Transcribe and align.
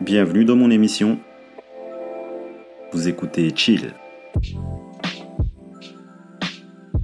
Bienvenue 0.00 0.46
dans 0.46 0.56
mon 0.56 0.70
émission. 0.70 1.20
Vous 2.90 3.06
écoutez 3.06 3.52
Chill. 3.54 3.92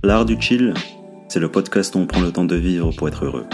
L'art 0.02 0.24
du 0.24 0.40
chill, 0.40 0.72
c'est 1.28 1.38
le 1.38 1.50
podcast 1.50 1.94
où 1.94 1.98
on 1.98 2.06
prend 2.06 2.22
le 2.22 2.32
temps 2.32 2.46
de 2.46 2.56
vivre 2.56 2.92
pour 2.92 3.06
être 3.06 3.26
heureux. 3.26 3.44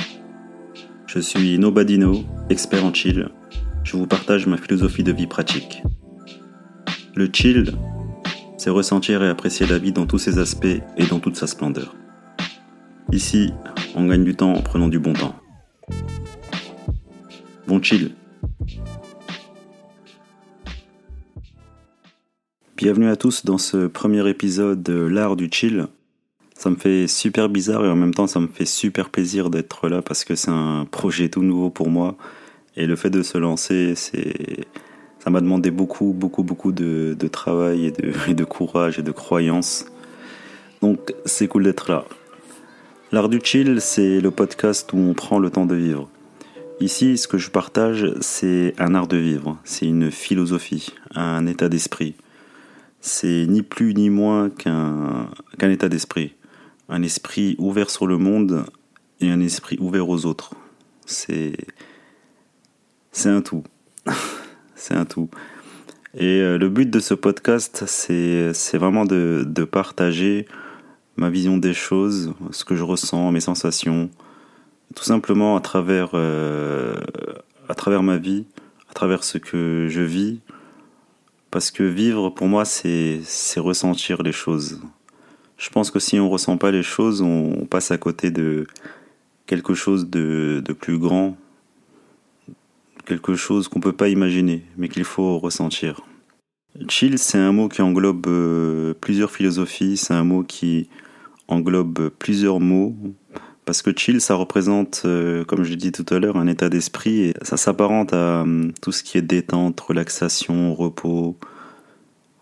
Je 1.06 1.18
suis 1.18 1.58
Nobadino, 1.58 2.22
expert 2.50 2.84
en 2.84 2.94
chill. 2.94 3.30
Je 3.82 3.96
vous 3.96 4.06
partage 4.06 4.46
ma 4.46 4.56
philosophie 4.56 5.02
de 5.02 5.10
vie 5.10 5.26
pratique. 5.26 5.82
Le 7.16 7.28
chill, 7.32 7.72
c'est 8.58 8.70
ressentir 8.70 9.24
et 9.24 9.28
apprécier 9.28 9.66
la 9.66 9.78
vie 9.78 9.92
dans 9.92 10.06
tous 10.06 10.18
ses 10.18 10.38
aspects 10.38 10.66
et 10.96 11.06
dans 11.10 11.18
toute 11.18 11.36
sa 11.36 11.48
splendeur. 11.48 11.96
Ici, 13.10 13.52
on 13.96 14.06
gagne 14.06 14.22
du 14.22 14.36
temps 14.36 14.52
en 14.52 14.62
prenant 14.62 14.88
du 14.88 15.00
bon 15.00 15.14
temps. 15.14 15.34
Bon 17.66 17.82
chill. 17.82 18.12
Bienvenue 22.82 23.10
à 23.10 23.14
tous 23.14 23.44
dans 23.44 23.58
ce 23.58 23.86
premier 23.86 24.28
épisode 24.28 24.82
de 24.82 24.94
l'art 24.94 25.36
du 25.36 25.48
chill. 25.52 25.86
Ça 26.56 26.68
me 26.68 26.74
fait 26.74 27.06
super 27.06 27.48
bizarre 27.48 27.84
et 27.84 27.88
en 27.88 27.94
même 27.94 28.12
temps 28.12 28.26
ça 28.26 28.40
me 28.40 28.48
fait 28.48 28.66
super 28.66 29.08
plaisir 29.08 29.50
d'être 29.50 29.88
là 29.88 30.02
parce 30.02 30.24
que 30.24 30.34
c'est 30.34 30.50
un 30.50 30.84
projet 30.90 31.28
tout 31.28 31.44
nouveau 31.44 31.70
pour 31.70 31.90
moi 31.90 32.16
et 32.76 32.88
le 32.88 32.96
fait 32.96 33.08
de 33.08 33.22
se 33.22 33.38
lancer, 33.38 33.94
c'est 33.94 34.66
ça 35.20 35.30
m'a 35.30 35.40
demandé 35.40 35.70
beaucoup, 35.70 36.12
beaucoup, 36.12 36.42
beaucoup 36.42 36.72
de, 36.72 37.14
travail 37.30 37.86
et 37.86 37.90
de, 37.92 38.12
et 38.28 38.34
de 38.34 38.42
courage 38.42 38.98
et 38.98 39.02
de 39.02 39.12
croyance. 39.12 39.84
Donc 40.80 41.14
c'est 41.24 41.46
cool 41.46 41.62
d'être 41.62 41.88
là. 41.88 42.04
L'art 43.12 43.28
du 43.28 43.38
chill, 43.44 43.80
c'est 43.80 44.20
le 44.20 44.32
podcast 44.32 44.92
où 44.92 44.98
on 44.98 45.14
prend 45.14 45.38
le 45.38 45.50
temps 45.50 45.66
de 45.66 45.76
vivre. 45.76 46.10
Ici, 46.80 47.16
ce 47.16 47.28
que 47.28 47.38
je 47.38 47.48
partage, 47.48 48.12
c'est 48.20 48.74
un 48.78 48.96
art 48.96 49.06
de 49.06 49.18
vivre, 49.18 49.60
c'est 49.62 49.86
une 49.86 50.10
philosophie, 50.10 50.88
un 51.14 51.46
état 51.46 51.68
d'esprit 51.68 52.16
c'est 53.02 53.46
ni 53.46 53.62
plus 53.62 53.94
ni 53.94 54.08
moins 54.08 54.48
qu'un 54.48 55.28
état 55.60 55.88
d'esprit. 55.88 56.36
Un 56.88 57.02
esprit 57.02 57.56
ouvert 57.58 57.90
sur 57.90 58.06
le 58.06 58.16
monde 58.16 58.64
et 59.20 59.28
un 59.28 59.40
esprit 59.40 59.76
ouvert 59.80 60.08
aux 60.08 60.24
autres. 60.24 60.54
C'est 61.04 61.56
un 63.24 63.42
tout. 63.42 63.64
c'est 64.76 64.94
un 64.94 65.04
tout. 65.04 65.28
Et 66.14 66.40
euh, 66.40 66.58
le 66.58 66.68
but 66.68 66.88
de 66.88 67.00
ce 67.00 67.14
podcast, 67.14 67.84
c'est 67.86 68.52
vraiment 68.74 69.04
de, 69.04 69.44
de, 69.46 69.64
partager 69.64 70.46
ma 71.16 71.28
vision 71.28 71.56
des 71.56 71.74
choses, 71.74 72.34
ce 72.50 72.64
que 72.64 72.76
je 72.76 72.82
ressens, 72.84 73.32
mes 73.32 73.40
sensations, 73.40 74.10
tout 74.94 75.04
simplement 75.04 75.56
à 75.56 75.60
travers, 75.60 76.10
euh, 76.14 76.94
à 77.68 77.74
travers 77.74 78.02
ma 78.02 78.18
vie, 78.18 78.44
à 78.90 78.92
travers 78.92 79.24
ce 79.24 79.38
que 79.38 79.88
je 79.88 80.02
vis, 80.02 80.40
parce 81.52 81.70
que 81.70 81.82
vivre, 81.84 82.30
pour 82.30 82.48
moi, 82.48 82.64
c'est 82.64 83.20
ressentir 83.58 84.22
les 84.22 84.32
choses. 84.32 84.80
Je 85.58 85.68
pense 85.68 85.90
que 85.92 86.00
si 86.00 86.18
on 86.18 86.24
ne 86.24 86.30
ressent 86.30 86.56
pas 86.56 86.72
les 86.72 86.82
choses, 86.82 87.20
on, 87.20 87.66
passe 87.66 87.90
à 87.90 87.98
côté 87.98 88.30
de 88.30 88.66
quelque 89.46 89.74
chose 89.74 90.08
de, 90.08 90.62
de 90.64 90.72
plus 90.72 90.98
grand, 90.98 91.36
quelque 93.04 93.34
chose 93.34 93.68
qu'on 93.68 93.80
ne 93.80 93.84
peut 93.84 93.92
pas 93.92 94.08
imaginer, 94.08 94.64
mais 94.78 94.88
qu'il 94.88 95.04
faut 95.04 95.38
ressentir. 95.38 96.00
Chill, 96.88 97.18
c'est 97.18 97.38
un 97.38 97.52
mot 97.52 97.68
qui 97.68 97.82
englobe 97.82 98.26
euh, 98.28 98.94
plusieurs 98.98 99.30
philosophies, 99.30 99.98
c'est 99.98 100.14
un 100.14 100.24
mot 100.24 100.42
qui 100.42 100.88
englobe 101.48 102.08
plusieurs 102.18 102.60
mots, 102.60 102.96
parce 103.64 103.82
que 103.82 103.92
chill, 103.96 104.20
ça 104.20 104.34
représente, 104.34 105.02
euh, 105.04 105.44
comme 105.44 105.62
je 105.62 105.70
l'ai 105.70 105.76
dit 105.76 105.92
tout 105.92 106.06
à 106.12 106.18
l'heure, 106.18 106.36
un 106.36 106.48
état 106.48 106.68
d'esprit 106.68 107.20
et 107.20 107.34
ça 107.42 107.56
s'apparente 107.56 108.12
à 108.12 108.42
euh, 108.42 108.70
tout 108.80 108.90
ce 108.90 109.04
qui 109.04 109.18
est 109.18 109.22
détente, 109.22 109.78
relaxation, 109.80 110.74
repos. 110.74 111.36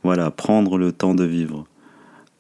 Voilà, 0.03 0.31
prendre 0.31 0.79
le 0.79 0.93
temps 0.93 1.15
de 1.15 1.25
vivre. 1.25 1.67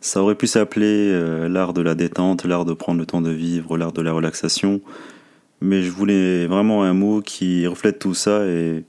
Ça 0.00 0.22
aurait 0.22 0.34
pu 0.34 0.46
s'appeler 0.46 1.10
euh, 1.12 1.46
l'art 1.48 1.74
de 1.74 1.82
la 1.82 1.94
détente, 1.94 2.46
l'art 2.46 2.64
de 2.64 2.72
prendre 2.72 2.98
le 2.98 3.06
temps 3.06 3.20
de 3.20 3.30
vivre, 3.30 3.76
l'art 3.76 3.92
de 3.92 4.00
la 4.00 4.12
relaxation. 4.12 4.80
Mais 5.60 5.82
je 5.82 5.90
voulais 5.90 6.46
vraiment 6.46 6.82
un 6.82 6.94
mot 6.94 7.20
qui 7.20 7.66
reflète 7.66 7.98
tout 7.98 8.14
ça 8.14 8.46
et, 8.46 8.84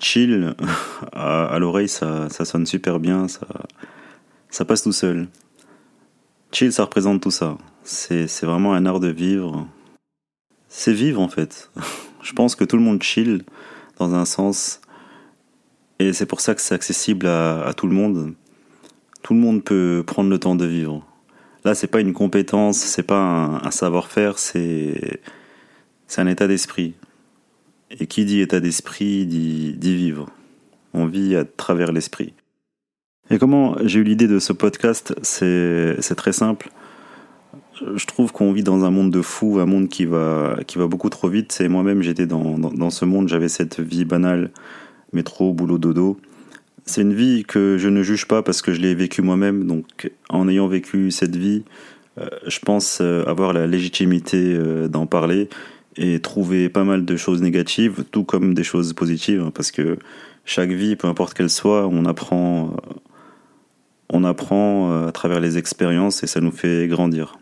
chill, 0.00 0.54
à, 1.12 1.58
l'oreille, 1.58 1.88
ça, 1.88 2.28
sonne 2.28 2.66
super 2.66 3.00
bien, 3.00 3.26
ça 4.50 4.64
passe 4.66 4.82
tout 4.82 4.92
seul. 4.92 5.28
Chill, 6.52 6.74
ça 6.74 6.84
représente 6.84 7.22
tout 7.22 7.30
ça. 7.30 7.56
C'est 7.84 8.44
vraiment 8.44 8.72
un 8.72 8.86
art 8.86 8.98
de 8.98 9.08
vivre. 9.08 9.68
C'est 10.68 10.94
vivre 10.94 11.20
en 11.20 11.28
fait. 11.28 11.70
Je 12.22 12.32
pense 12.32 12.56
que 12.56 12.64
tout 12.64 12.76
le 12.76 12.82
monde 12.82 13.02
chill 13.02 13.44
dans 13.98 14.14
un 14.14 14.24
sens. 14.24 14.80
Et 15.98 16.14
c'est 16.14 16.26
pour 16.26 16.40
ça 16.40 16.54
que 16.54 16.62
c'est 16.62 16.74
accessible 16.74 17.26
à, 17.26 17.72
tout 17.76 17.86
le 17.86 17.94
monde. 17.94 18.34
Tout 19.22 19.34
le 19.34 19.40
monde 19.40 19.62
peut 19.62 20.02
prendre 20.06 20.30
le 20.30 20.38
temps 20.38 20.56
de 20.56 20.64
vivre. 20.64 21.06
Là, 21.64 21.74
c'est 21.74 21.86
pas 21.86 22.00
une 22.00 22.12
compétence, 22.12 22.78
c'est 22.78 23.04
pas 23.04 23.60
un, 23.62 23.70
savoir-faire, 23.70 24.38
c'est 24.38 25.20
un 26.16 26.26
état 26.26 26.46
d'esprit. 26.46 26.94
Et 27.90 28.06
qui 28.06 28.24
dit 28.24 28.40
état 28.40 28.60
d'esprit 28.60 29.26
dit 29.26 29.76
vivre. 29.96 30.30
On 30.94 31.06
vit 31.06 31.36
à 31.36 31.44
travers 31.44 31.92
l'esprit. 31.92 32.32
Et 33.30 33.38
comment 33.38 33.76
j'ai 33.84 34.00
eu 34.00 34.04
l'idée 34.04 34.28
de 34.28 34.38
ce 34.38 34.52
podcast 34.52 35.14
C'est 35.22 36.14
très 36.16 36.32
simple 36.32 36.70
je 37.96 38.06
trouve 38.06 38.32
qu'on 38.32 38.52
vit 38.52 38.62
dans 38.62 38.84
un 38.84 38.90
monde 38.90 39.10
de 39.10 39.22
fous, 39.22 39.58
un 39.58 39.66
monde 39.66 39.88
qui 39.88 40.04
va, 40.04 40.58
qui 40.66 40.78
va 40.78 40.86
beaucoup 40.86 41.10
trop 41.10 41.28
vite. 41.28 41.60
Et 41.60 41.68
moi-même, 41.68 42.02
j'étais 42.02 42.26
dans, 42.26 42.58
dans, 42.58 42.90
ce 42.90 43.04
monde, 43.04 43.28
j'avais 43.28 43.48
cette 43.48 43.80
vie 43.80 44.04
banale, 44.04 44.50
métro, 45.12 45.52
boulot, 45.52 45.78
dodo. 45.78 46.18
C'est 46.86 47.00
une 47.00 47.14
vie 47.14 47.44
que 47.44 47.78
je 47.78 47.88
ne 47.88 48.02
juge 48.02 48.26
pas 48.26 48.42
parce 48.42 48.62
que 48.62 48.72
je 48.72 48.80
l'ai 48.80 48.94
vécue 48.94 49.22
moi-même. 49.22 49.66
Donc, 49.66 50.10
en 50.28 50.48
ayant 50.48 50.68
vécu 50.68 51.10
cette 51.10 51.36
vie, 51.36 51.64
euh, 52.18 52.28
je 52.46 52.58
pense 52.60 52.98
euh, 53.00 53.24
avoir 53.26 53.52
la 53.52 53.66
légitimité 53.66 54.54
euh, 54.54 54.86
d'en 54.88 55.06
parler 55.06 55.48
et 55.96 56.20
trouver 56.20 56.68
pas 56.68 56.84
mal 56.84 57.04
de 57.04 57.16
choses 57.16 57.42
négatives, 57.42 58.04
tout 58.10 58.24
comme 58.24 58.54
des 58.54 58.64
choses 58.64 58.92
positives, 58.92 59.42
hein, 59.42 59.52
parce 59.54 59.70
que 59.70 59.98
chaque 60.44 60.70
vie, 60.70 60.96
peu 60.96 61.08
importe 61.08 61.34
qu'elle 61.34 61.50
soit, 61.50 61.86
on 61.86 62.04
apprend, 62.04 62.76
on 64.10 64.24
apprend 64.24 65.06
à 65.06 65.12
travers 65.12 65.40
les 65.40 65.56
expériences 65.56 66.22
et 66.22 66.26
ça 66.26 66.40
nous 66.40 66.50
fait 66.50 66.88
grandir. 66.88 67.38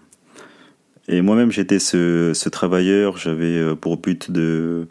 Et 1.13 1.21
moi-même, 1.21 1.53
j'étais 1.53 1.79
ce, 1.79 2.49
travailleur, 2.49 3.19
j'avais 3.19 3.59
euh, 3.59 3.75
pour 3.75 3.99
but 3.99 4.31
de 4.31 4.89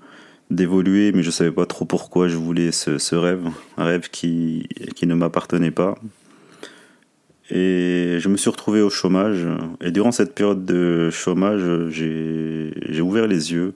d'évoluer, 0.51 1.13
mais 1.13 1.23
je 1.23 1.31
savais 1.31 1.51
pas 1.51 1.65
trop 1.65 1.85
pourquoi 1.85 2.27
je 2.27 2.35
voulais 2.35 2.71
ce, 2.71 2.99
ce 2.99 3.15
rêve, 3.15 3.47
un 3.77 3.85
rêve 3.85 4.09
qui, 4.11 4.67
qui 4.95 5.07
ne 5.07 5.15
m'appartenait 5.15 5.71
pas. 5.71 5.95
Et 7.49 8.17
je 8.19 8.29
me 8.29 8.37
suis 8.37 8.51
retrouvé 8.51 8.81
au 8.81 8.89
chômage. 8.89 9.47
Et 9.79 9.91
durant 9.91 10.11
cette 10.11 10.35
période 10.35 10.63
de 10.63 11.09
chômage, 11.09 11.89
j'ai 11.89 13.01
ouvert 13.01 13.27
les 13.27 13.53
yeux. 13.53 13.73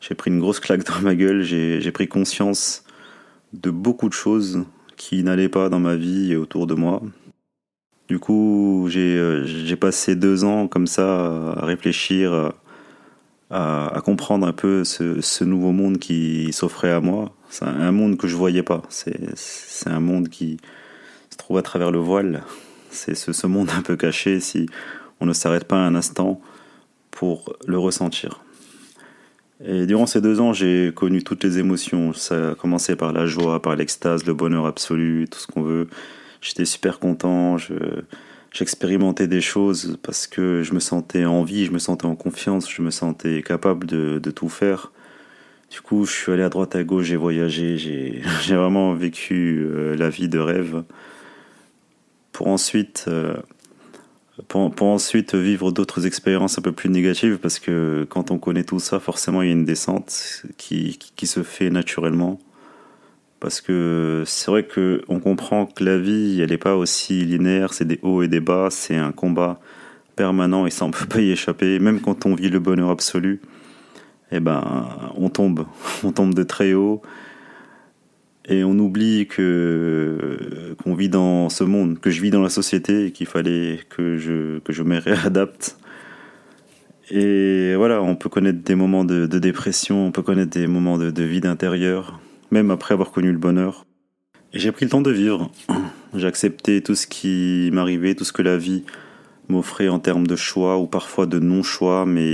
J'ai 0.00 0.14
pris 0.14 0.30
une 0.30 0.40
grosse 0.40 0.60
claque 0.60 0.86
dans 0.86 1.00
ma 1.02 1.14
gueule. 1.14 1.42
J'ai 1.42 1.92
pris 1.92 2.08
conscience 2.08 2.84
de 3.52 3.70
beaucoup 3.70 4.08
de 4.08 4.14
choses 4.14 4.64
qui 4.96 5.24
n'allaient 5.24 5.50
pas 5.50 5.68
dans 5.68 5.80
ma 5.80 5.96
vie 5.96 6.32
et 6.32 6.36
autour 6.36 6.66
de 6.66 6.74
moi. 6.74 7.02
Du 8.12 8.18
coup, 8.18 8.90
euh, 8.94 9.42
j'ai 9.46 9.76
passé 9.76 10.14
deux 10.16 10.44
ans 10.44 10.68
comme 10.68 10.86
ça 10.86 11.54
à 11.56 11.64
réfléchir, 11.64 12.52
à, 13.48 14.02
comprendre 14.04 14.46
un 14.46 14.52
peu 14.52 14.84
ce, 14.84 15.44
nouveau 15.44 15.72
monde 15.72 15.96
qui 15.96 16.52
s'offrait 16.52 16.90
à 16.92 17.00
moi. 17.00 17.34
C'est 17.48 17.64
un 17.64 17.90
monde 17.90 18.18
que 18.18 18.28
je 18.28 18.36
voyais 18.36 18.62
pas. 18.62 18.82
C'est 18.90 19.16
un 19.86 20.00
monde 20.00 20.28
qui 20.28 20.58
se 21.30 21.38
trouve 21.38 21.56
à 21.56 21.62
travers 21.62 21.90
le 21.90 22.00
voile. 22.00 22.42
C'est 22.90 23.14
ce, 23.14 23.46
monde 23.46 23.70
un 23.74 23.80
peu 23.80 23.96
caché 23.96 24.40
si 24.40 24.66
on 25.18 25.24
ne 25.24 25.32
s'arrête 25.32 25.64
pas 25.64 25.78
un 25.78 25.94
instant 25.94 26.38
pour 27.12 27.56
le 27.66 27.78
ressentir. 27.78 28.44
Et 29.64 29.86
durant 29.86 30.04
ces 30.04 30.20
deux 30.20 30.38
ans, 30.38 30.52
j'ai 30.52 30.92
connu 30.94 31.24
toutes 31.24 31.42
les 31.44 31.58
émotions. 31.58 32.12
Ça 32.12 32.50
a 32.50 32.54
commencé 32.56 32.94
par 32.94 33.14
la 33.14 33.24
joie, 33.24 33.62
par 33.62 33.74
l'extase, 33.74 34.26
le 34.26 34.34
bonheur 34.34 34.66
absolu, 34.66 35.28
tout 35.30 35.38
ce 35.38 35.46
qu'on 35.46 35.62
veut 35.62 35.88
j'étais 36.42 36.66
super 36.66 36.98
content. 36.98 37.56
Je, 37.56 37.74
j'expérimentais 38.52 39.26
des 39.26 39.40
choses 39.40 39.98
parce 40.02 40.26
que 40.26 40.62
je 40.62 40.74
me 40.74 40.80
sentais 40.80 41.24
en 41.24 41.42
vie, 41.42 41.64
je 41.64 41.72
me 41.72 41.78
sentais 41.78 42.06
en 42.06 42.16
confiance, 42.16 42.70
je 42.70 42.82
me 42.82 42.90
sentais 42.90 43.42
capable 43.42 43.86
de, 43.86 44.30
tout 44.30 44.48
faire. 44.48 44.92
Du 45.70 45.80
coup, 45.80 46.04
je 46.04 46.12
suis 46.12 46.32
allé 46.32 46.42
à 46.42 46.50
droite 46.50 46.76
à 46.76 46.84
gauche, 46.84 47.06
j'ai 47.06 47.16
voyagé, 47.16 47.78
j'ai, 48.42 48.54
vraiment 48.54 48.92
vécu 48.94 49.64
euh, 49.64 49.96
la 49.96 50.10
vie 50.10 50.28
de 50.28 50.38
rêve 50.38 50.84
pour 52.32 52.48
ensuite, 52.48 53.06
euh, 53.08 53.34
pour, 54.48 54.70
pour, 54.70 54.88
ensuite 54.88 55.34
vivre 55.34 55.72
d'autres 55.72 56.06
expériences 56.06 56.58
un 56.58 56.62
peu 56.62 56.72
plus 56.72 56.90
négatives 56.90 57.38
parce 57.38 57.58
que 57.58 58.06
quand 58.10 58.30
on 58.30 58.38
connaît 58.38 58.64
tout 58.64 58.80
ça, 58.80 59.00
forcément, 59.00 59.40
il 59.40 59.46
y 59.46 59.50
a 59.50 59.52
une 59.52 59.64
descente 59.64 60.44
qui, 60.58 60.98
qui 61.16 61.26
se 61.26 61.42
fait 61.42 61.70
naturellement 61.70 62.38
parce 63.42 63.60
que 63.60 64.22
c'est 64.24 64.52
vrai 64.52 64.64
qu'on 64.64 65.18
comprend 65.18 65.66
que 65.66 65.82
la 65.82 65.98
vie, 65.98 66.40
elle 66.40 66.50
n'est 66.50 66.58
pas 66.58 66.76
aussi 66.76 67.24
linéaire, 67.24 67.74
c'est 67.74 67.84
des 67.84 67.98
hauts 68.02 68.22
et 68.22 68.28
des 68.28 68.38
bas, 68.38 68.68
c'est 68.70 68.94
un 68.94 69.10
combat 69.10 69.58
permanent 70.14 70.64
et 70.64 70.70
ça, 70.70 70.84
on 70.84 70.92
peut 70.92 71.06
pas 71.06 71.20
y 71.20 71.32
échapper. 71.32 71.80
Même 71.80 72.00
quand 72.00 72.24
on 72.24 72.36
vit 72.36 72.50
le 72.50 72.60
bonheur 72.60 72.90
absolu, 72.90 73.40
eh 74.30 74.38
ben, 74.38 74.88
on 75.16 75.28
tombe, 75.28 75.66
on 76.04 76.12
tombe 76.12 76.34
de 76.34 76.44
très 76.44 76.72
haut. 76.74 77.02
Et 78.48 78.62
on 78.62 78.78
oublie 78.78 79.26
que 79.26 80.76
qu'on 80.84 80.94
vit 80.94 81.08
dans 81.08 81.48
ce 81.48 81.64
monde, 81.64 81.98
que 81.98 82.10
je 82.10 82.22
vis 82.22 82.30
dans 82.30 82.42
la 82.42 82.48
société 82.48 83.06
et 83.06 83.10
qu'il 83.10 83.26
fallait 83.26 83.80
que 83.90 84.18
je, 84.18 84.60
que 84.60 84.72
je 84.72 84.84
me 84.84 84.98
réadapte. 84.98 85.78
Et 87.10 87.74
voilà, 87.74 88.02
on 88.02 88.14
peut 88.14 88.28
connaître 88.28 88.62
des 88.62 88.76
moments 88.76 89.04
de, 89.04 89.26
dépression, 89.26 90.06
on 90.06 90.12
peut 90.12 90.22
connaître 90.22 90.52
des 90.52 90.68
moments 90.68 90.96
de, 90.96 91.10
de 91.10 91.22
vide 91.24 91.46
intérieur, 91.46 92.20
même 92.52 92.70
après 92.70 92.94
avoir 92.94 93.10
connu 93.10 93.32
le 93.32 93.38
bonheur. 93.38 93.86
Et 94.52 94.60
j'ai 94.60 94.70
pris 94.70 94.84
le 94.84 94.90
temps 94.90 95.00
de 95.00 95.10
vivre. 95.10 95.50
J'ai 96.14 96.26
accepté 96.26 96.82
tout 96.82 96.94
ce 96.94 97.06
qui 97.06 97.70
m'arrivait, 97.72 98.14
tout 98.14 98.24
ce 98.24 98.34
que 98.34 98.42
la 98.42 98.58
vie 98.58 98.84
m'offrait 99.48 99.88
en 99.88 99.98
termes 99.98 100.26
de 100.26 100.36
choix 100.36 100.76
ou 100.76 100.86
parfois 100.86 101.24
de 101.24 101.38
non-choix, 101.38 102.04
mais 102.04 102.28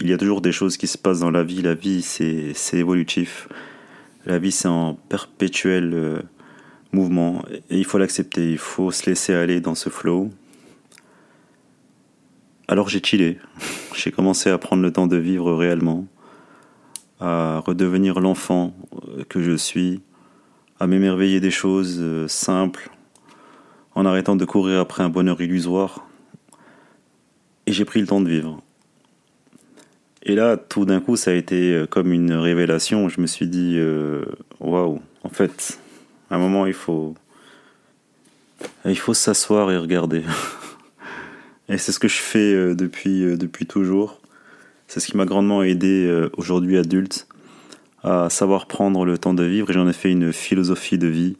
il 0.00 0.08
y 0.08 0.12
a 0.12 0.18
toujours 0.18 0.40
des 0.40 0.50
choses 0.50 0.76
qui 0.76 0.88
se 0.88 0.98
passent 0.98 1.20
dans 1.20 1.30
la 1.30 1.44
vie. 1.44 1.62
La 1.62 1.74
vie, 1.74 2.02
c'est 2.02 2.76
évolutif. 2.76 3.48
La 4.26 4.40
vie, 4.40 4.50
c'est 4.50 4.66
en 4.66 4.94
perpétuel 4.94 5.92
euh, 5.94 6.18
mouvement. 6.90 7.44
Et 7.70 7.78
il 7.78 7.84
faut 7.84 7.98
l'accepter. 7.98 8.50
Il 8.50 8.58
faut 8.58 8.90
se 8.90 9.08
laisser 9.08 9.34
aller 9.34 9.60
dans 9.60 9.76
ce 9.76 9.88
flow. 9.88 10.30
Alors 12.66 12.88
j'ai 12.88 13.00
chillé. 13.02 13.38
J'ai 13.94 14.12
commencé 14.12 14.50
à 14.50 14.58
prendre 14.58 14.82
le 14.82 14.92
temps 14.92 15.06
de 15.06 15.16
vivre 15.16 15.52
réellement, 15.54 16.06
à 17.20 17.58
redevenir 17.58 18.20
l'enfant 18.20 18.74
que 19.28 19.42
je 19.42 19.56
suis, 19.56 20.00
à 20.80 20.86
m'émerveiller 20.86 21.40
des 21.40 21.50
choses 21.50 21.98
euh, 21.98 22.28
simples, 22.28 22.90
en 23.94 24.06
arrêtant 24.06 24.36
de 24.36 24.44
courir 24.44 24.80
après 24.80 25.02
un 25.02 25.08
bonheur 25.08 25.40
illusoire. 25.40 26.06
Et 27.66 27.72
j'ai 27.72 27.84
pris 27.84 28.00
le 28.00 28.06
temps 28.06 28.20
de 28.20 28.28
vivre. 28.28 28.62
Et 30.22 30.34
là, 30.34 30.56
tout 30.56 30.84
d'un 30.84 31.00
coup, 31.00 31.16
ça 31.16 31.30
a 31.30 31.34
été 31.34 31.72
euh, 31.72 31.86
comme 31.86 32.12
une 32.12 32.32
révélation. 32.32 33.08
Je 33.08 33.20
me 33.20 33.26
suis 33.26 33.46
dit, 33.46 33.76
euh, 33.76 34.24
waouh, 34.60 35.00
en 35.24 35.28
fait, 35.30 35.78
à 36.30 36.36
un 36.36 36.38
moment, 36.38 36.66
il 36.66 36.74
faut, 36.74 37.14
il 38.84 38.98
faut 38.98 39.14
s'asseoir 39.14 39.70
et 39.70 39.78
regarder. 39.78 40.22
et 41.68 41.78
c'est 41.78 41.92
ce 41.92 41.98
que 41.98 42.08
je 42.08 42.18
fais 42.18 42.52
euh, 42.52 42.74
depuis, 42.74 43.38
depuis 43.38 43.66
toujours. 43.66 44.20
C'est 44.88 45.00
ce 45.00 45.06
qui 45.06 45.16
m'a 45.16 45.26
grandement 45.26 45.62
aidé 45.62 46.28
aujourd'hui 46.36 46.78
adulte 46.78 47.28
à 48.02 48.30
savoir 48.30 48.66
prendre 48.66 49.04
le 49.04 49.18
temps 49.18 49.34
de 49.34 49.44
vivre 49.44 49.70
et 49.70 49.72
j'en 49.72 49.88
ai 49.88 49.92
fait 49.92 50.10
une 50.10 50.32
philosophie 50.32 50.98
de 50.98 51.06
vie. 51.06 51.36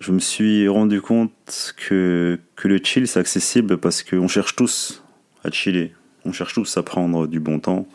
Je 0.00 0.12
me 0.12 0.18
suis 0.18 0.68
rendu 0.68 1.00
compte 1.00 1.74
que, 1.76 2.38
que 2.56 2.68
le 2.68 2.78
chill 2.82 3.08
c'est 3.08 3.20
accessible 3.20 3.78
parce 3.78 4.02
qu'on 4.02 4.28
cherche 4.28 4.54
tous 4.54 5.02
à 5.42 5.50
chiller. 5.50 5.94
On 6.24 6.32
cherche 6.32 6.54
tous 6.54 6.76
à 6.76 6.82
prendre 6.82 7.26
du 7.26 7.40
bon 7.40 7.58
temps, 7.58 7.88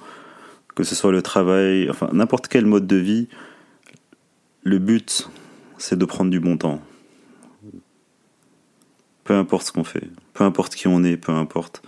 que 0.76 0.84
ce 0.84 0.96
soit 0.96 1.12
le 1.12 1.22
travail, 1.22 1.90
enfin 1.90 2.10
n'importe 2.14 2.48
quel 2.48 2.66
mode 2.66 2.88
de 2.88 2.96
vie. 2.96 3.28
Le 4.64 4.80
but, 4.80 5.30
c'est 5.78 5.98
de 5.98 6.06
prendre 6.06 6.32
du 6.32 6.40
bon 6.40 6.58
temps. 6.58 6.82
Peu 9.24 9.36
importe 9.36 9.68
ce 9.68 9.72
qu'on 9.72 9.84
fait, 9.84 10.08
peu 10.34 10.44
importe 10.44 10.74
qui 10.74 10.88
on 10.88 11.04
est, 11.04 11.18
peu 11.18 11.32
importe. 11.32 11.84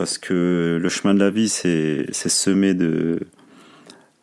Parce 0.00 0.16
que 0.16 0.78
le 0.80 0.88
chemin 0.88 1.12
de 1.12 1.18
la 1.18 1.28
vie, 1.28 1.50
c'est 1.50 2.10
semé 2.10 2.72
de, 2.72 3.20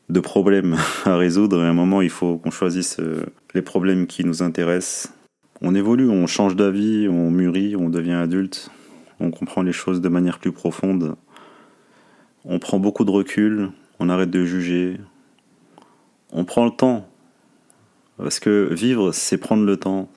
de 0.10 0.20
problèmes 0.20 0.76
à 1.06 1.18
résoudre. 1.18 1.62
Et 1.62 1.68
à 1.68 1.70
un 1.70 1.74
moment, 1.74 2.02
il 2.02 2.10
faut 2.10 2.38
qu'on 2.38 2.50
choisisse 2.50 3.00
euh, 3.00 3.28
les 3.54 3.62
problèmes 3.62 4.08
qui 4.08 4.26
nous 4.26 4.42
intéressent. 4.42 5.14
On 5.62 5.76
évolue, 5.76 6.10
on 6.10 6.26
change 6.26 6.56
d'avis, 6.56 7.08
on 7.08 7.30
mûrit, 7.30 7.76
on 7.76 7.90
devient 7.90 8.14
adulte 8.14 8.72
on 9.20 9.30
comprend 9.30 9.62
les 9.62 9.72
choses 9.72 10.02
de 10.02 10.10
manière 10.10 10.40
plus 10.40 10.52
profonde, 10.52 11.16
on 12.44 12.58
prend 12.58 12.80
beaucoup 12.80 13.06
de 13.06 13.12
recul, 13.12 13.72
on 14.00 14.10
arrête 14.10 14.30
de 14.32 14.46
juger, 14.46 14.98
on 16.32 16.44
prend 16.44 16.66
le 16.66 16.72
temps. 16.72 17.08
Parce 18.18 18.40
que 18.40 18.74
vivre, 18.74 19.12
c'est 19.12 19.38
prendre 19.38 19.64
le 19.64 19.78
temps. 19.78 20.10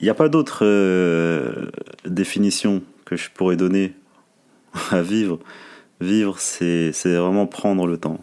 Il 0.00 0.04
n'y 0.04 0.10
a 0.10 0.14
pas 0.14 0.28
d'autre 0.28 0.58
euh, 0.62 1.70
définition 2.04 2.82
que 3.06 3.16
je 3.16 3.30
pourrais 3.30 3.56
donner 3.56 3.94
à 4.90 5.02
vivre. 5.02 5.38
Vivre, 6.00 6.38
c'est 6.38 6.92
vraiment 7.04 7.46
prendre 7.46 7.86
le 7.86 7.96
temps. 7.96 8.20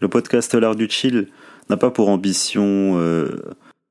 Le 0.00 0.08
podcast 0.08 0.54
L'Art 0.54 0.76
du 0.76 0.88
Chill 0.88 1.28
n'a 1.70 1.76
pas 1.76 1.90
pour 1.90 2.10
ambition 2.10 2.98
euh, 2.98 3.40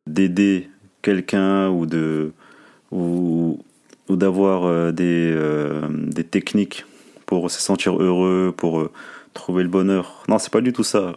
d'aider 0.06 0.70
quelqu'un 1.02 1.70
ou 1.70 1.86
de, 1.86 2.32
ou, 2.92 3.60
d'avoir 4.10 4.66
euh, 4.66 4.92
des, 4.92 5.32
euh, 5.36 5.82
des 5.90 6.24
techniques 6.24 6.86
pour 7.26 7.50
se 7.50 7.60
sentir 7.60 8.00
heureux, 8.00 8.54
pour 8.56 8.90
trouver 9.34 9.64
le 9.64 9.70
bonheur. 9.70 10.24
Non, 10.28 10.38
c'est 10.38 10.54
pas 10.54 10.62
du 10.62 10.74
tout 10.74 10.84
ça. 10.84 11.16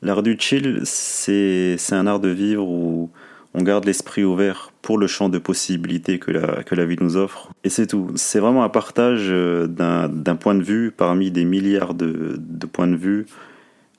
L'art 0.00 0.22
du 0.22 0.36
chill, 0.38 0.80
c'est 0.84 1.76
un 1.90 2.06
art 2.06 2.20
de 2.20 2.30
vivre 2.30 2.66
où 2.66 3.10
on 3.52 3.62
garde 3.62 3.84
l'esprit 3.84 4.24
ouvert 4.24 4.72
pour 4.84 4.98
le 4.98 5.06
champ 5.06 5.30
de 5.30 5.38
possibilités 5.38 6.18
que 6.18 6.30
la, 6.30 6.62
que 6.62 6.74
la 6.74 6.84
vie 6.84 6.98
nous 7.00 7.16
offre. 7.16 7.48
Et 7.64 7.70
c'est 7.70 7.86
tout. 7.86 8.10
C'est 8.16 8.38
vraiment 8.38 8.64
un 8.64 8.68
partage 8.68 9.28
d'un 9.30 10.36
point 10.36 10.54
de 10.54 10.62
vue 10.62 10.92
parmi 10.94 11.30
des 11.30 11.46
milliards 11.46 11.94
de, 11.94 12.36
de, 12.38 12.66
points 12.66 12.86
de 12.86 12.94
vue. 12.94 13.24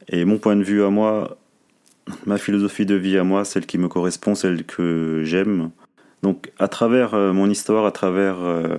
Et 0.08 0.26
mon 0.26 0.38
point 0.38 0.56
de 0.56 0.62
vue 0.62 0.84
à 0.84 0.92
moi, 0.92 1.38
ma 2.28 2.38
philosophie 2.38 2.86
de 2.86 2.94
vie 2.94 3.18
à 3.18 3.24
moi, 3.24 3.46
celle 3.46 3.66
qui 3.66 3.80
me 3.80 3.88
correspond, 3.88 4.36
celle 4.36 4.64
que 4.64 5.24
j'aime, 5.24 5.72
donc 6.22 6.52
à 6.60 6.68
travers 6.68 7.16
euh, 7.16 7.34
mon 7.34 7.50
histoire, 7.50 7.86
à 7.86 7.92
travers 7.92 8.38
euh, 8.40 8.78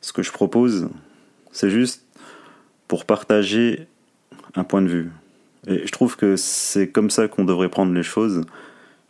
ce 0.00 0.14
que 0.14 0.22
je 0.22 0.32
propose, 0.32 0.88
c'est 1.52 1.70
juste 1.70 2.06
pour 2.88 3.04
partager 3.04 3.86
un 4.54 4.64
point 4.64 4.80
de 4.80 4.88
vue. 4.88 5.10
Et 5.66 5.86
je 5.86 5.92
trouve 5.92 6.16
que 6.16 6.36
c'est 6.36 6.88
comme 6.88 7.10
ça 7.10 7.28
qu'on 7.28 7.44
devrait 7.44 7.68
prendre 7.68 7.92
les 7.92 8.02
choses. 8.02 8.42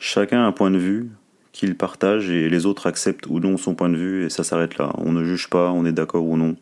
Chacun 0.00 0.40
a 0.40 0.46
un 0.46 0.52
point 0.52 0.72
de 0.72 0.78
vue 0.78 1.10
qu'il 1.52 1.76
partage 1.76 2.30
et 2.30 2.48
les 2.48 2.66
autres 2.66 2.86
acceptent 2.86 3.26
ou 3.26 3.40
non 3.40 3.56
son 3.56 3.74
point 3.74 3.88
de 3.88 3.96
vue 3.96 4.24
et 4.24 4.30
ça 4.30 4.44
s'arrête 4.44 4.78
là. 4.78 4.92
On 4.98 5.12
ne 5.12 5.24
juge 5.24 5.48
pas, 5.48 5.70
on 5.70 5.84
est 5.84 5.92
d'accord 5.92 6.24
ou 6.24 6.36
non. 6.36 6.56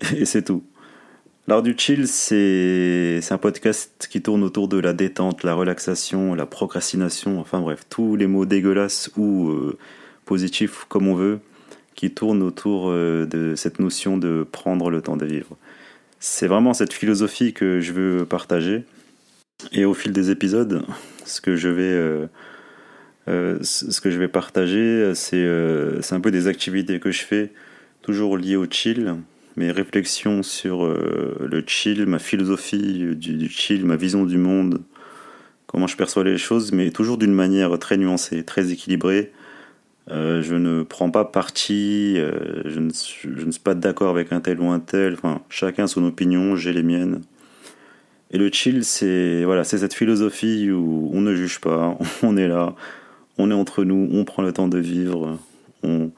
Et 0.16 0.24
c'est 0.24 0.42
tout. 0.42 0.62
L'art 1.48 1.62
du 1.62 1.74
chill, 1.76 2.06
c'est 2.06 3.20
un 3.30 3.38
podcast 3.38 4.06
qui 4.10 4.20
tourne 4.20 4.42
autour 4.42 4.68
de 4.68 4.78
la 4.78 4.92
détente, 4.92 5.44
la 5.44 5.54
relaxation, 5.54 6.34
la 6.34 6.44
procrastination, 6.44 7.40
enfin 7.40 7.60
bref, 7.60 7.86
tous 7.88 8.16
les 8.16 8.26
mots 8.26 8.44
dégueulasses 8.44 9.10
ou 9.16 9.48
euh, 9.48 9.78
positif 10.26 10.84
comme 10.90 11.08
on 11.08 11.14
veut, 11.14 11.40
qui 11.94 12.10
tourne 12.10 12.42
autour 12.42 12.90
euh, 12.90 13.24
de 13.24 13.54
cette 13.56 13.78
notion 13.78 14.18
de 14.18 14.46
prendre 14.52 14.90
le 14.90 15.00
temps 15.00 15.16
de 15.16 15.24
vivre. 15.24 15.56
C'est 16.20 16.48
vraiment 16.48 16.74
cette 16.74 16.92
philosophie 16.92 17.54
que 17.54 17.80
je 17.80 17.92
veux 17.94 18.26
partager. 18.26 18.84
Et 19.72 19.86
au 19.86 19.94
fil 19.94 20.12
des 20.12 20.30
épisodes, 20.30 20.84
ce 21.24 21.40
que 21.40 21.56
je 21.56 21.68
vais, 21.68 21.82
euh, 21.82 22.26
euh, 23.28 23.58
ce 23.62 24.00
que 24.00 24.10
je 24.10 24.18
vais 24.18 24.28
partager, 24.28 25.12
c'est 25.14 25.46
c'est 26.00 26.14
un 26.14 26.20
peu 26.20 26.30
des 26.30 26.46
activités 26.46 27.00
que 27.00 27.10
je 27.10 27.22
fais, 27.22 27.52
toujours 28.02 28.36
liées 28.36 28.56
au 28.56 28.66
chill, 28.68 29.16
mes 29.56 29.70
réflexions 29.70 30.42
sur 30.42 30.86
le 30.86 31.64
chill, 31.66 32.06
ma 32.06 32.18
philosophie 32.18 33.14
du, 33.16 33.48
chill, 33.48 33.84
ma 33.84 33.96
vision 33.96 34.24
du 34.24 34.38
monde, 34.38 34.82
comment 35.66 35.86
je 35.86 35.96
perçois 35.96 36.24
les 36.24 36.38
choses, 36.38 36.72
mais 36.72 36.90
toujours 36.90 37.18
d'une 37.18 37.34
manière 37.34 37.78
très 37.78 37.96
nuancée, 37.96 38.44
très 38.44 38.70
équilibrée, 38.72 39.32
euh, 40.10 40.42
je 40.42 40.54
ne 40.54 40.82
prends 40.82 41.10
pas 41.10 41.24
parti, 41.24 42.14
euh, 42.16 42.62
je, 42.64 42.80
ne, 42.80 42.90
suis 42.90 43.60
pas 43.62 43.74
d'accord 43.74 44.08
avec 44.08 44.32
un 44.32 44.40
tel 44.40 44.60
ou 44.60 44.68
un 44.70 44.80
tel. 44.80 45.14
Enfin, 45.14 45.42
chacun 45.50 45.86
son 45.86 46.04
opinion, 46.04 46.56
j'ai 46.56 46.72
les 46.72 46.82
miennes. 46.82 47.20
Et 48.30 48.38
le 48.38 48.50
chill, 48.50 48.84
c'est 48.84 49.44
voilà, 49.44 49.64
cette 49.64 49.94
philosophie 49.94 50.70
où 50.70 51.10
on 51.12 51.20
ne 51.20 51.34
juge 51.34 51.60
pas, 51.60 51.96
on 52.22 52.36
est 52.36 52.48
là, 52.48 52.74
on 53.38 53.50
est 53.50 53.54
entre 53.54 53.84
nous, 53.84 54.08
on 54.12 54.24
prend 54.24 54.42
le 54.42 54.52
temps 54.52 54.68
de 54.68 54.78
vivre, 54.78 55.38
on, 55.82 56.10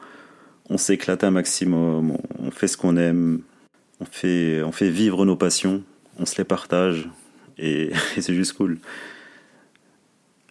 s'éclate 0.76 1.22
un 1.24 1.30
maximum, 1.30 2.16
on, 2.38 2.50
fait 2.50 2.68
ce 2.68 2.76
qu'on 2.76 2.96
aime, 2.96 3.40
on 4.00 4.04
fait, 4.04 4.62
on 4.62 4.72
fait 4.72 4.88
vivre 4.88 5.24
nos 5.24 5.36
passions, 5.36 5.82
on 6.18 6.26
se 6.26 6.36
les 6.38 6.44
partage, 6.44 7.08
et 7.58 7.90
c'est 8.18 8.34
juste 8.34 8.54
cool. 8.54 8.78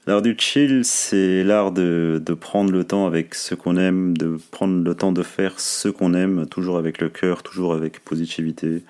L'art 0.08 0.22
du 0.22 0.36
chill, 0.38 0.86
c'est 0.86 1.44
l'art 1.44 1.72
de, 1.72 2.22
prendre 2.40 2.72
le 2.72 2.84
temps 2.84 3.06
avec 3.06 3.36
ce 3.36 3.54
qu'on 3.54 3.78
aime, 3.78 4.18
de 4.18 4.40
prendre 4.52 4.84
le 4.84 4.96
temps 4.96 5.12
de 5.12 5.22
faire 5.22 5.60
ce 5.60 5.88
qu'on 5.90 6.14
aime, 6.14 6.48
toujours 6.48 6.78
avec 6.78 7.00
le 7.00 7.10
cœur, 7.10 7.44
toujours 7.44 7.74
avec 7.74 8.00
positivité. 8.00 8.84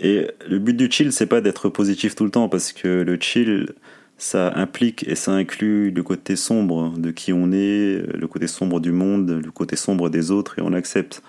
Et 0.00 0.26
le 0.48 0.58
but 0.58 0.76
du 0.76 0.90
chill, 0.90 1.12
c'est 1.12 1.26
pas 1.26 1.40
d'être 1.40 1.68
positif 1.68 2.14
tout 2.14 2.24
le 2.24 2.30
temps, 2.30 2.48
parce 2.48 2.72
que 2.72 3.02
le 3.02 3.16
chill, 3.20 3.74
ça 4.18 4.52
implique 4.56 5.06
et 5.06 5.14
ça 5.14 5.32
inclut 5.32 5.90
le 5.90 6.02
côté 6.02 6.36
sombre 6.36 6.94
de 6.96 7.10
qui 7.10 7.32
on 7.32 7.52
est, 7.52 8.02
le 8.14 8.26
côté 8.26 8.46
sombre 8.46 8.80
du 8.80 8.92
monde, 8.92 9.40
le 9.44 9.50
côté 9.50 9.76
sombre 9.76 10.08
des 10.08 10.30
autres, 10.30 10.58
et 10.58 10.62
on 10.62 10.72
accepte. 10.72 11.22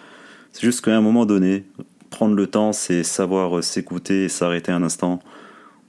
C'est 0.53 0.61
juste 0.61 0.83
qu'à 0.83 0.95
un 0.95 1.01
moment 1.01 1.25
donné, 1.25 1.65
prendre 2.09 2.35
le 2.35 2.47
temps, 2.47 2.71
c'est 2.71 3.03
savoir 3.03 3.63
s'écouter 3.63 4.25
et 4.25 4.29
s'arrêter 4.29 4.71
un 4.71 4.83
instant 4.83 5.19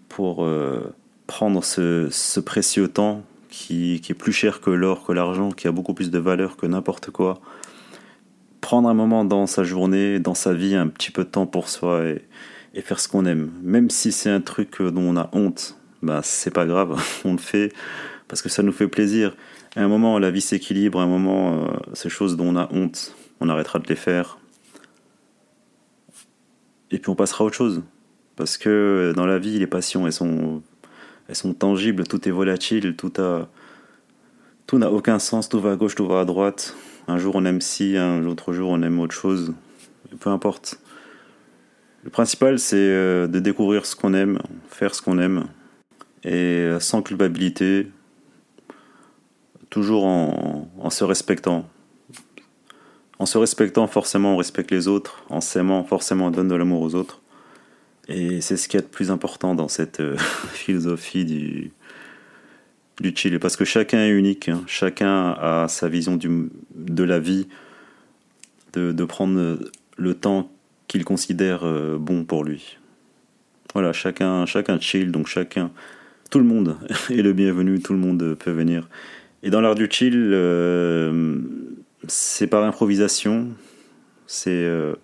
pour 0.08 0.44
euh, 0.44 0.92
prendre 1.26 1.62
ce, 1.62 2.40
précieux 2.40 2.88
temps 2.88 3.22
qui, 3.48 3.94
est 3.94 4.14
plus 4.14 4.32
cher 4.32 4.60
que 4.60 4.70
l'or, 4.70 5.04
que 5.04 5.12
l'argent, 5.12 5.50
qui 5.50 5.68
a 5.68 5.72
beaucoup 5.72 5.94
plus 5.94 6.10
de 6.10 6.18
valeur 6.18 6.56
que 6.56 6.66
n'importe 6.66 7.10
quoi. 7.10 7.40
Prendre 8.60 8.88
un 8.88 8.94
moment 8.94 9.24
dans 9.24 9.46
sa 9.46 9.62
journée, 9.62 10.18
dans 10.18 10.34
sa 10.34 10.52
vie, 10.52 10.74
un 10.74 10.88
petit 10.88 11.12
peu 11.12 11.24
de 11.24 11.28
temps 11.28 11.46
pour 11.46 11.68
soi 11.68 12.04
et, 12.04 12.82
faire 12.82 13.00
ce 13.00 13.08
qu'on 13.08 13.24
aime. 13.24 13.50
Même 13.62 13.90
si 13.90 14.12
c'est 14.12 14.30
un 14.30 14.40
truc 14.40 14.80
dont 14.80 15.02
on 15.02 15.16
a 15.16 15.30
honte, 15.32 15.77
bah 16.02 16.20
c'est 16.22 16.52
pas 16.52 16.66
grave, 16.66 17.00
on 17.24 17.32
le 17.32 17.38
fait 17.38 17.72
parce 18.28 18.42
que 18.42 18.48
ça 18.48 18.62
nous 18.62 18.72
fait 18.72 18.88
plaisir. 18.88 19.34
À 19.74 19.82
un 19.82 19.88
moment, 19.88 20.18
la 20.18 20.30
vie 20.30 20.40
s'équilibre, 20.40 21.00
à 21.00 21.02
un 21.02 21.06
moment, 21.06 21.64
euh, 21.64 21.68
ces 21.94 22.10
choses 22.10 22.36
dont 22.36 22.48
on 22.48 22.56
a 22.56 22.68
honte, 22.72 23.14
on 23.40 23.48
arrêtera 23.48 23.78
de 23.78 23.88
les 23.88 23.96
faire. 23.96 24.38
Et 26.90 26.98
puis 26.98 27.10
on 27.10 27.14
passera 27.14 27.44
à 27.44 27.46
autre 27.46 27.56
chose. 27.56 27.82
Parce 28.36 28.56
que 28.56 29.12
dans 29.16 29.26
la 29.26 29.38
vie, 29.38 29.58
les 29.58 29.66
passions, 29.66 30.06
elles 30.06 30.12
sont, 30.12 30.62
elles 31.28 31.34
sont 31.34 31.54
tangibles, 31.54 32.06
tout 32.06 32.28
est 32.28 32.32
volatile, 32.32 32.96
tout 32.96 33.12
a, 33.18 33.48
tout 34.66 34.78
n'a 34.78 34.90
aucun 34.90 35.18
sens, 35.18 35.48
tout 35.48 35.60
va 35.60 35.72
à 35.72 35.76
gauche, 35.76 35.94
tout 35.94 36.06
va 36.06 36.20
à 36.20 36.24
droite. 36.24 36.76
Un 37.08 37.18
jour 37.18 37.34
on 37.36 37.44
aime 37.46 37.60
ci, 37.60 37.96
un 37.96 38.24
autre 38.26 38.52
jour 38.52 38.70
on 38.70 38.82
aime 38.82 39.00
autre 39.00 39.14
chose. 39.14 39.54
Peu 40.20 40.30
importe. 40.30 40.80
Le 42.04 42.10
principal, 42.10 42.58
c'est 42.58 42.76
euh, 42.76 43.26
de 43.26 43.40
découvrir 43.40 43.84
ce 43.84 43.96
qu'on 43.96 44.14
aime, 44.14 44.38
faire 44.68 44.94
ce 44.94 45.02
qu'on 45.02 45.18
aime, 45.18 45.46
et 46.24 46.32
euh, 46.34 46.80
sans 46.80 47.02
culpabilité, 47.02 47.88
toujours 49.70 50.06
en, 50.06 50.90
se 50.90 51.04
respectant. 51.04 51.68
En 53.18 53.26
se 53.26 53.38
respectant, 53.38 53.86
forcément, 53.86 54.34
on 54.34 54.36
respecte 54.36 54.70
les 54.70 54.88
autres. 54.88 55.24
En 55.28 55.40
s'aimant, 55.40 55.84
forcément, 55.84 56.26
on 56.26 56.30
donne 56.30 56.48
de 56.48 56.54
l'amour 56.54 56.82
aux 56.82 56.94
autres. 56.94 57.20
Et 58.08 58.40
c'est 58.40 58.56
ce 58.56 58.68
qui 58.68 58.76
est 58.76 58.80
le 58.80 58.86
plus 58.86 59.10
important 59.10 59.54
dans 59.54 59.68
cette 59.68 60.00
euh, 60.00 60.16
philosophie 60.52 61.24
du, 61.24 61.72
du. 63.00 63.38
Parce 63.38 63.56
que 63.56 63.64
chacun 63.64 63.98
est 63.98 64.10
unique, 64.10 64.48
hein. 64.48 64.62
chacun 64.66 65.32
a 65.32 65.66
sa 65.68 65.88
vision 65.88 66.18
de 66.18 67.04
la 67.04 67.18
vie, 67.18 67.48
de, 68.72 68.92
de 68.92 69.04
prendre 69.04 69.58
le 69.96 70.14
temps 70.14 70.50
qu'il 70.88 71.04
considère 71.04 71.64
euh, 71.64 71.98
bon 71.98 72.24
pour 72.24 72.44
lui. 72.44 72.78
Voilà, 73.74 73.92
chacun, 73.92 74.46
chacun 74.46 74.80
chill, 74.80 75.12
donc 75.12 75.26
chacun, 75.26 75.70
tout 76.30 76.38
le 76.38 76.44
monde 76.44 76.76
est 77.10 77.22
le 77.22 77.32
bienvenu, 77.32 77.80
tout 77.80 77.92
le 77.92 77.98
monde 77.98 78.36
peut 78.38 78.50
venir. 78.50 78.88
Et 79.42 79.50
dans 79.50 79.60
l'art 79.60 79.74
du 79.74 79.88
chill, 79.90 80.30
euh, 80.32 81.36
c'est 82.06 82.46
par 82.46 82.64
improvisation, 82.64 83.48
c'est 84.26 84.50
euh, 84.50 84.94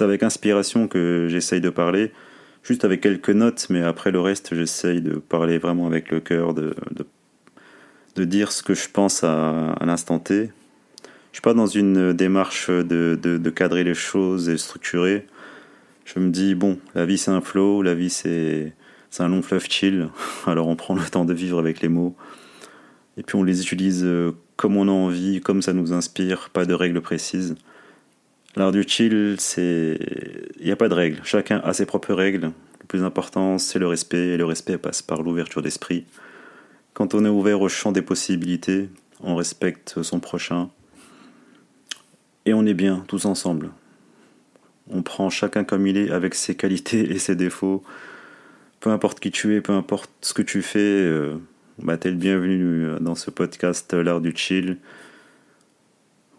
avec 0.00 0.22
inspiration 0.22 0.88
que 0.88 1.26
j'essaye 1.28 1.60
de 1.60 1.70
parler, 1.70 2.12
juste 2.62 2.84
avec 2.84 3.00
quelques 3.00 3.30
notes, 3.30 3.68
mais 3.70 3.82
après 3.82 4.10
le 4.10 4.20
reste, 4.20 4.54
j'essaye 4.54 5.00
de 5.00 5.14
parler 5.14 5.58
vraiment 5.58 5.86
avec 5.86 6.10
le 6.10 6.20
cœur, 6.20 6.54
de, 6.54 6.74
dire 8.16 8.52
ce 8.52 8.62
que 8.62 8.74
je 8.74 8.88
pense 8.90 9.24
à, 9.24 9.74
l'instant 9.80 10.18
T. 10.18 10.50
Je 11.32 11.36
suis 11.36 11.42
pas 11.42 11.54
dans 11.54 11.66
une 11.66 12.12
démarche 12.12 12.68
de, 12.68 13.18
de, 13.20 13.38
de 13.38 13.50
cadrer 13.50 13.82
les 13.82 13.94
choses 13.94 14.50
et 14.50 14.58
structurer. 14.58 15.26
Je 16.04 16.18
me 16.18 16.28
dis, 16.28 16.54
bon, 16.54 16.78
la 16.94 17.06
vie 17.06 17.16
c'est 17.16 17.30
un 17.30 17.40
flow, 17.40 17.82
la 17.82 17.94
vie 17.94 18.10
c'est 18.10 18.74
un 19.18 19.28
long 19.28 19.42
fleuve 19.42 19.66
chill, 19.68 20.08
alors 20.46 20.68
on 20.68 20.76
prend 20.76 20.94
le 20.94 21.04
temps 21.04 21.24
de 21.24 21.34
vivre 21.34 21.58
avec 21.58 21.80
les 21.80 21.88
mots. 21.88 22.16
Et 23.16 23.22
puis 23.22 23.36
on 23.36 23.42
les 23.42 23.60
utilise 23.60 24.04
euh, 24.04 24.32
comme 24.56 24.76
on 24.76 24.88
a 24.88 24.92
envie, 24.92 25.40
comme 25.40 25.62
ça 25.62 25.72
nous 25.72 25.92
inspire, 25.92 26.50
pas 26.50 26.64
de 26.64 26.74
règles 26.74 27.00
précises. 27.00 27.56
L'art 28.56 28.72
du 28.72 28.82
chill, 28.86 29.36
c'est. 29.38 29.98
Il 30.58 30.66
n'y 30.66 30.72
a 30.72 30.76
pas 30.76 30.88
de 30.88 30.94
règles. 30.94 31.20
Chacun 31.24 31.60
a 31.64 31.72
ses 31.72 31.86
propres 31.86 32.14
règles. 32.14 32.52
Le 32.80 32.86
plus 32.86 33.04
important, 33.04 33.58
c'est 33.58 33.78
le 33.78 33.86
respect, 33.86 34.28
et 34.28 34.36
le 34.36 34.44
respect 34.44 34.76
passe 34.76 35.02
par 35.02 35.22
l'ouverture 35.22 35.62
d'esprit. 35.62 36.04
Quand 36.94 37.14
on 37.14 37.24
est 37.24 37.28
ouvert 37.28 37.60
au 37.60 37.68
champ 37.68 37.92
des 37.92 38.02
possibilités, 38.02 38.90
on 39.20 39.36
respecte 39.36 40.02
son 40.02 40.18
prochain, 40.18 40.70
et 42.44 42.54
on 42.54 42.66
est 42.66 42.74
bien 42.74 43.04
tous 43.06 43.26
ensemble. 43.26 43.70
On 44.90 45.02
prend 45.02 45.30
chacun 45.30 45.62
comme 45.62 45.86
il 45.86 45.96
est, 45.96 46.10
avec 46.10 46.34
ses 46.34 46.56
qualités 46.56 47.12
et 47.12 47.18
ses 47.18 47.36
défauts. 47.36 47.84
Peu 48.80 48.88
importe 48.88 49.20
qui 49.20 49.30
tu 49.30 49.54
es, 49.54 49.60
peu 49.60 49.74
importe 49.74 50.10
ce 50.22 50.32
que 50.32 50.40
tu 50.40 50.62
fais, 50.62 50.78
euh, 50.78 51.36
bah, 51.82 51.98
t'es 51.98 52.10
le 52.10 52.16
bienvenu 52.16 52.86
euh, 52.86 52.98
dans 52.98 53.14
ce 53.14 53.30
podcast 53.30 53.92
euh, 53.92 54.02
L'art 54.02 54.22
du 54.22 54.32
chill, 54.34 54.78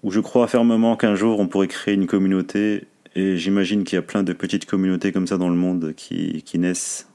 où 0.01 0.09
je 0.09 0.19
crois 0.19 0.47
fermement 0.47 0.97
qu'un 0.97 1.13
jour 1.13 1.39
on 1.39 1.47
pourrait 1.47 1.67
créer 1.67 1.93
une 1.93 2.07
communauté, 2.07 2.87
et 3.15 3.37
j'imagine 3.37 3.83
qu'il 3.83 3.95
y 3.95 3.99
a 3.99 4.01
plein 4.01 4.23
de 4.23 4.33
petites 4.33 4.65
communautés 4.65 5.11
comme 5.11 5.27
ça 5.27 5.37
dans 5.37 5.49
le 5.49 5.55
monde 5.55 5.93
qui, 5.95 6.43
naissent 6.55 7.07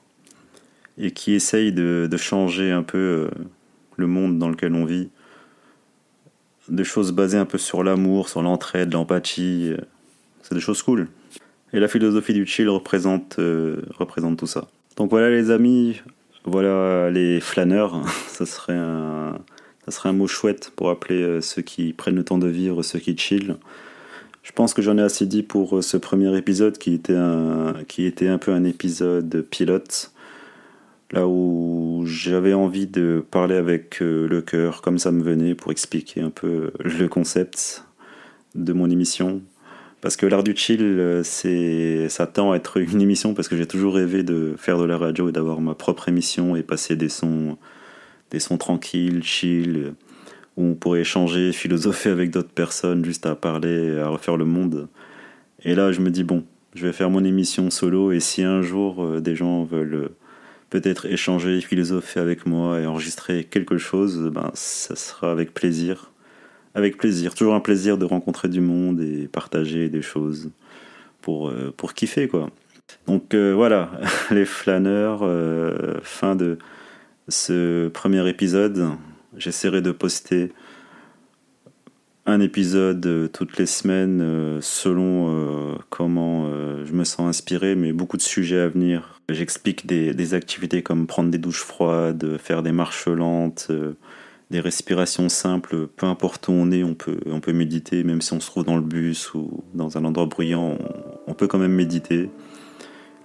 et 0.96 1.10
qui 1.10 1.32
essayent 1.32 1.72
de, 1.72 2.08
changer 2.16 2.70
un 2.70 2.84
peu 2.84 3.28
le 3.96 4.06
monde 4.06 4.38
dans 4.38 4.48
lequel 4.48 4.74
on 4.74 4.84
vit. 4.84 5.08
Des 6.68 6.84
choses 6.84 7.12
basées 7.12 7.38
un 7.38 7.46
peu 7.46 7.58
sur 7.58 7.82
l'amour, 7.82 8.28
sur 8.28 8.42
l'entraide, 8.42 8.92
l'empathie. 8.92 9.72
C'est 10.42 10.54
des 10.54 10.60
choses 10.60 10.82
cool. 10.82 11.08
Et 11.72 11.80
la 11.80 11.88
philosophie 11.88 12.34
du 12.34 12.46
chill 12.46 12.68
représente 12.68 13.36
tout 13.36 14.46
ça. 14.46 14.68
Donc 14.96 15.10
voilà 15.10 15.30
les 15.30 15.50
amis, 15.50 16.00
voilà 16.44 17.10
les 17.10 17.40
flâneurs. 17.40 18.02
ça, 18.28 18.46
serait 18.46 18.76
un, 18.76 19.38
ça 19.84 19.90
serait 19.90 20.08
un 20.08 20.14
mot 20.14 20.26
chouette 20.26 20.72
pour 20.74 20.90
appeler 20.90 21.22
euh, 21.22 21.40
ceux 21.40 21.62
qui 21.62 21.92
prennent 21.92 22.16
le 22.16 22.24
temps 22.24 22.38
de 22.38 22.48
vivre, 22.48 22.82
ceux 22.82 22.98
qui 22.98 23.16
chillent. 23.16 23.56
Je 24.42 24.52
pense 24.52 24.74
que 24.74 24.80
j'en 24.80 24.96
ai 24.96 25.02
assez 25.02 25.26
dit 25.26 25.42
pour 25.42 25.78
euh, 25.78 25.82
ce 25.82 25.96
premier 25.96 26.34
épisode 26.36 26.78
qui 26.78 26.94
était 26.94 27.16
un, 27.16 27.74
qui 27.88 28.06
était 28.06 28.28
un 28.28 28.38
peu 28.38 28.52
un 28.52 28.64
épisode 28.64 29.42
pilote. 29.50 30.12
Là 31.12 31.28
où 31.28 32.02
j'avais 32.04 32.54
envie 32.54 32.88
de 32.88 33.24
parler 33.30 33.54
avec 33.54 34.00
le 34.00 34.40
cœur 34.40 34.82
comme 34.82 34.98
ça 34.98 35.12
me 35.12 35.22
venait 35.22 35.54
pour 35.54 35.70
expliquer 35.70 36.20
un 36.20 36.30
peu 36.30 36.72
le 36.80 37.06
concept 37.06 37.84
de 38.56 38.72
mon 38.72 38.90
émission, 38.90 39.40
parce 40.06 40.16
que 40.16 40.26
l'art 40.26 40.44
du 40.44 40.54
chill, 40.54 40.82
euh, 40.82 41.24
c'est, 41.24 42.08
ça 42.08 42.28
tend 42.28 42.52
à 42.52 42.56
être 42.56 42.76
une 42.76 43.02
émission 43.02 43.34
parce 43.34 43.48
que 43.48 43.56
j'ai 43.56 43.66
toujours 43.66 43.96
rêvé 43.96 44.22
de 44.22 44.54
faire 44.56 44.78
de 44.78 44.84
la 44.84 44.96
radio 44.96 45.28
et 45.28 45.32
d'avoir 45.32 45.60
ma 45.60 45.74
propre 45.74 46.08
émission 46.08 46.54
et 46.54 46.62
passer 46.62 46.94
des 46.94 47.08
sons, 47.08 47.58
des 48.30 48.38
sons 48.38 48.56
tranquilles, 48.56 49.24
chill, 49.24 49.94
où 50.56 50.64
on 50.64 50.74
pourrait 50.74 51.00
échanger, 51.00 51.50
philosopher 51.52 52.10
avec 52.10 52.30
d'autres 52.30 52.52
personnes, 52.52 53.04
juste 53.04 53.26
à 53.26 53.34
parler, 53.34 53.98
à 53.98 54.06
refaire 54.06 54.36
le 54.36 54.44
monde. 54.44 54.86
Et 55.64 55.74
là, 55.74 55.90
je 55.90 56.00
me 56.00 56.10
dis 56.10 56.22
bon, 56.22 56.44
je 56.76 56.86
vais 56.86 56.92
faire 56.92 57.10
mon 57.10 57.24
émission 57.24 57.68
solo 57.70 58.12
et 58.12 58.20
si 58.20 58.44
un 58.44 58.62
jour 58.62 59.04
euh, 59.04 59.20
des 59.20 59.34
gens 59.34 59.64
veulent 59.64 59.94
euh, 59.94 60.08
peut-être 60.70 61.06
échanger, 61.06 61.60
philosopher 61.60 62.20
avec 62.20 62.46
moi 62.46 62.78
et 62.78 62.86
enregistrer 62.86 63.42
quelque 63.42 63.76
chose, 63.76 64.30
ben 64.32 64.52
ça 64.54 64.94
sera 64.94 65.32
avec 65.32 65.52
plaisir. 65.52 66.12
Avec 66.76 66.98
plaisir. 66.98 67.34
Toujours 67.34 67.54
un 67.54 67.60
plaisir 67.60 67.96
de 67.96 68.04
rencontrer 68.04 68.48
du 68.48 68.60
monde 68.60 69.00
et 69.00 69.28
partager 69.28 69.88
des 69.88 70.02
choses 70.02 70.50
pour, 71.22 71.48
euh, 71.48 71.72
pour 71.74 71.94
kiffer, 71.94 72.28
quoi. 72.28 72.50
Donc 73.06 73.32
euh, 73.32 73.54
voilà, 73.54 73.92
les 74.30 74.44
flâneurs, 74.44 75.20
euh, 75.22 75.94
fin 76.02 76.36
de 76.36 76.58
ce 77.28 77.88
premier 77.88 78.28
épisode. 78.28 78.90
J'essaierai 79.38 79.80
de 79.80 79.90
poster 79.90 80.52
un 82.26 82.40
épisode 82.40 83.30
toutes 83.32 83.56
les 83.56 83.66
semaines 83.66 84.58
selon 84.60 85.78
comment 85.90 86.50
je 86.84 86.92
me 86.92 87.04
sens 87.04 87.28
inspiré, 87.28 87.76
mais 87.76 87.92
beaucoup 87.92 88.16
de 88.16 88.22
sujets 88.22 88.58
à 88.58 88.68
venir. 88.68 89.20
J'explique 89.28 89.86
des, 89.86 90.12
des, 90.12 90.34
activités 90.34 90.82
comme 90.82 91.06
prendre 91.06 91.30
des 91.30 91.38
douches 91.38 91.62
froides, 91.62 92.36
faire 92.38 92.64
des 92.64 92.72
marches 92.72 93.06
lentes, 93.06 93.70
des 94.50 94.60
respirations 94.60 95.28
simples, 95.28 95.88
peu 95.88 96.06
importe 96.06 96.48
où 96.48 96.52
on 96.52 96.70
est, 96.70 96.84
on 96.84 96.94
peut, 96.94 97.18
on 97.26 97.40
peut 97.40 97.52
méditer, 97.52 98.04
même 98.04 98.20
si 98.20 98.32
on 98.32 98.40
se 98.40 98.46
trouve 98.46 98.64
dans 98.64 98.76
le 98.76 98.82
bus 98.82 99.34
ou 99.34 99.64
dans 99.74 99.98
un 99.98 100.04
endroit 100.04 100.26
bruyant, 100.26 100.78
on, 101.26 101.34
peut 101.34 101.48
quand 101.48 101.58
même 101.58 101.72
méditer. 101.72 102.30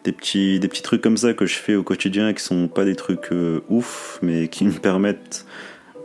Des 0.03 0.11
petits, 0.11 0.59
des 0.59 0.67
petits 0.67 0.81
trucs 0.81 1.01
comme 1.01 1.17
ça 1.17 1.35
que 1.35 1.45
je 1.45 1.53
fais 1.53 1.75
au 1.75 1.83
quotidien 1.83 2.29
et 2.29 2.33
qui 2.33 2.41
sont 2.41 2.67
pas 2.67 2.85
des 2.85 2.95
trucs 2.95 3.31
euh, 3.31 3.61
ouf, 3.69 4.17
mais 4.23 4.47
qui 4.47 4.65
me 4.65 4.71
permettent 4.71 5.45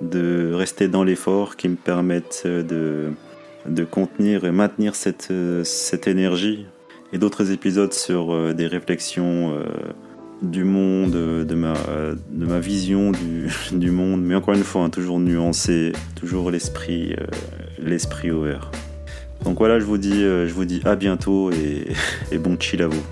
de 0.02 0.52
rester 0.52 0.86
dans 0.86 1.02
l'effort, 1.02 1.56
qui 1.56 1.70
me 1.70 1.76
permettent 1.76 2.46
de, 2.46 3.10
de 3.66 3.84
contenir 3.84 4.44
et 4.44 4.52
maintenir 4.52 4.94
cette, 4.94 5.28
euh, 5.30 5.64
cette 5.64 6.08
énergie. 6.08 6.66
Et 7.14 7.18
d'autres 7.18 7.52
épisodes 7.52 7.94
sur 7.94 8.34
euh, 8.34 8.52
des 8.52 8.66
réflexions 8.66 9.58
du 10.42 10.64
monde, 10.64 11.12
de 11.12 11.54
ma, 11.54 11.74
de 12.30 12.46
ma 12.46 12.58
vision 12.60 13.12
du, 13.72 13.90
monde, 13.90 14.22
mais 14.22 14.34
encore 14.34 14.54
une 14.54 14.64
fois, 14.64 14.82
hein, 14.82 14.90
toujours 14.90 15.18
nuancé, 15.18 15.92
toujours 16.14 16.50
l'esprit 16.50 17.14
euh, 17.14 17.26
l'esprit 17.82 18.30
ouvert. 18.30 18.70
Donc 19.44 19.58
voilà, 19.58 19.78
je 19.78 19.84
vous 19.84 19.98
dis, 19.98 20.24
euh, 20.24 20.48
je 20.48 20.54
vous 20.54 20.64
dis 20.64 20.80
à 20.84 20.96
bientôt 20.96 21.50
et, 21.52 21.86
et 22.32 22.38
bon 22.38 22.56
chill 22.58 22.82
à 22.82 22.88
vous. 22.88 23.02